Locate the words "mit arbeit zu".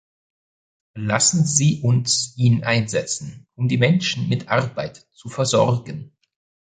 4.29-5.29